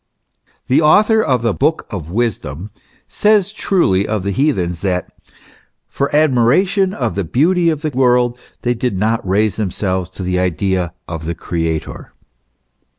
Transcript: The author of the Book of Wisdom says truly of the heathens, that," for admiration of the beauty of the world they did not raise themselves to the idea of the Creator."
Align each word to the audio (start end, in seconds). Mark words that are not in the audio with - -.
The 0.65 0.81
author 0.81 1.21
of 1.21 1.43
the 1.43 1.53
Book 1.53 1.85
of 1.91 2.09
Wisdom 2.09 2.71
says 3.07 3.53
truly 3.53 4.07
of 4.07 4.23
the 4.23 4.31
heathens, 4.31 4.79
that," 4.81 5.11
for 5.87 6.09
admiration 6.15 6.91
of 6.91 7.13
the 7.13 7.23
beauty 7.23 7.69
of 7.69 7.83
the 7.83 7.91
world 7.91 8.39
they 8.63 8.73
did 8.73 8.97
not 8.97 9.21
raise 9.29 9.57
themselves 9.57 10.09
to 10.17 10.23
the 10.23 10.39
idea 10.39 10.93
of 11.07 11.27
the 11.27 11.35
Creator." 11.35 12.13